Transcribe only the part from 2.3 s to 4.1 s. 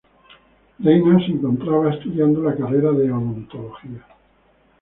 la carrera de odontología.